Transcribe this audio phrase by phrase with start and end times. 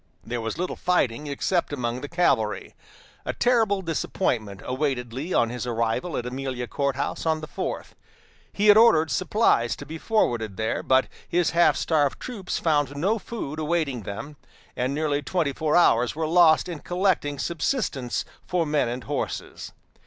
[0.23, 2.73] There was little fighting except among the cavalry.
[3.23, 7.93] A terrible disappointment awaited Lee on his arrival at Amelia Court House on the fourth.
[8.51, 13.19] He had ordered supplies to be forwarded there, but his half starved troops found no
[13.19, 14.37] food awaiting them,
[14.75, 19.71] and nearly twenty four hours were lost in collecting subsistence for men and horses.